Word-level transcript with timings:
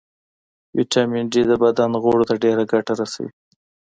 ويټامین 0.75 1.25
ډي 1.33 1.41
د 1.47 1.51
بدن 1.63 1.91
غړو 2.03 2.23
ته 2.29 2.35
ډېره 2.43 2.63
ګټه 2.73 2.93
رسوي 3.01 3.31